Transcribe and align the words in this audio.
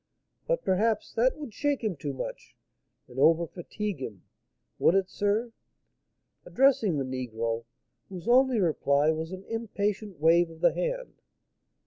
But, 0.47 0.63
perhaps, 0.63 1.13
that 1.13 1.37
would 1.37 1.53
shake 1.53 1.83
him 1.83 1.95
too 1.95 2.11
much, 2.11 2.55
and 3.07 3.19
overfatigue 3.19 3.99
him; 3.99 4.23
would 4.79 4.95
it, 4.95 5.11
sir?" 5.11 5.51
addressing 6.43 6.97
the 6.97 7.03
negro, 7.03 7.65
whose 8.09 8.27
only 8.27 8.59
reply 8.59 9.11
was 9.11 9.31
an 9.31 9.43
impatient 9.43 10.19
wave 10.19 10.49
of 10.49 10.61
the 10.61 10.73
hand. 10.73 11.21